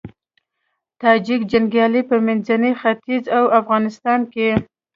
[1.01, 4.49] تاجیک جنګيالي په منځني ختيځ او افغانستان کې